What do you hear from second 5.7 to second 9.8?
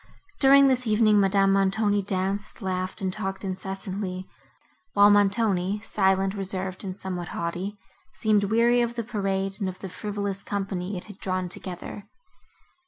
silent, reserved and somewhat haughty, seemed weary of the parade, and of